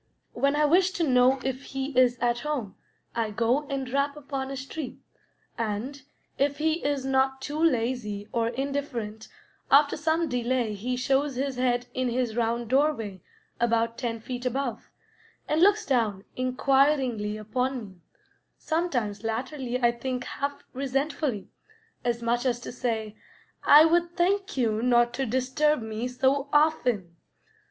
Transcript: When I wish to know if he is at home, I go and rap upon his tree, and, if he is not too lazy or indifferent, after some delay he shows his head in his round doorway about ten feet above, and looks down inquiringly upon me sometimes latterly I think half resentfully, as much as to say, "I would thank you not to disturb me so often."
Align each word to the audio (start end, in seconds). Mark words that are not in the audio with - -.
When 0.33 0.55
I 0.55 0.65
wish 0.65 0.89
to 0.93 1.03
know 1.07 1.39
if 1.43 1.61
he 1.61 1.95
is 1.95 2.17
at 2.19 2.39
home, 2.39 2.73
I 3.15 3.29
go 3.29 3.67
and 3.67 3.87
rap 3.93 4.17
upon 4.17 4.49
his 4.49 4.65
tree, 4.65 4.97
and, 5.59 6.01
if 6.39 6.57
he 6.57 6.83
is 6.83 7.05
not 7.05 7.39
too 7.39 7.63
lazy 7.63 8.27
or 8.31 8.47
indifferent, 8.47 9.27
after 9.69 9.95
some 9.95 10.27
delay 10.27 10.73
he 10.73 10.95
shows 10.97 11.35
his 11.35 11.57
head 11.57 11.85
in 11.93 12.09
his 12.09 12.35
round 12.35 12.67
doorway 12.67 13.21
about 13.59 13.99
ten 13.99 14.19
feet 14.19 14.43
above, 14.43 14.89
and 15.47 15.61
looks 15.61 15.85
down 15.85 16.23
inquiringly 16.35 17.37
upon 17.37 17.79
me 17.87 18.01
sometimes 18.57 19.23
latterly 19.23 19.79
I 19.79 19.91
think 19.91 20.23
half 20.23 20.63
resentfully, 20.73 21.51
as 22.03 22.23
much 22.23 22.47
as 22.47 22.59
to 22.61 22.71
say, 22.71 23.15
"I 23.65 23.85
would 23.85 24.17
thank 24.17 24.57
you 24.57 24.81
not 24.81 25.13
to 25.13 25.27
disturb 25.27 25.79
me 25.83 26.07
so 26.07 26.49
often." 26.51 27.17